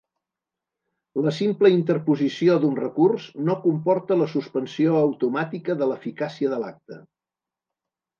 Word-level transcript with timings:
La 1.25 1.33
simple 1.39 1.69
interposició 1.73 2.55
d'un 2.63 2.79
recurs 2.79 3.27
no 3.49 3.55
comporta 3.65 4.17
la 4.21 4.29
suspensió 4.31 4.95
automàtica 5.01 5.77
de 5.83 5.89
l'eficàcia 5.93 6.51
de 6.55 6.61
l'acte. 6.65 6.99